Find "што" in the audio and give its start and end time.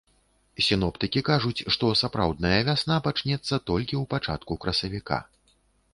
1.75-1.91